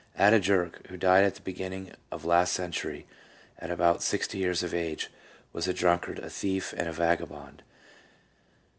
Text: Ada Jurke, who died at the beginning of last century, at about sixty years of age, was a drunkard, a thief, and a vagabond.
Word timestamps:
Ada 0.17 0.39
Jurke, 0.39 0.87
who 0.87 0.97
died 0.97 1.23
at 1.25 1.35
the 1.35 1.41
beginning 1.43 1.91
of 2.11 2.25
last 2.25 2.53
century, 2.53 3.05
at 3.59 3.69
about 3.69 4.01
sixty 4.01 4.39
years 4.39 4.63
of 4.63 4.73
age, 4.73 5.11
was 5.53 5.67
a 5.67 5.75
drunkard, 5.75 6.17
a 6.17 6.27
thief, 6.31 6.73
and 6.75 6.87
a 6.89 6.91
vagabond. 6.91 7.61